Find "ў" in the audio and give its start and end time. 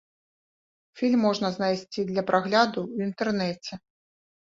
2.93-3.13